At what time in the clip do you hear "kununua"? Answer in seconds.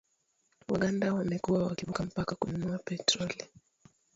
2.35-2.77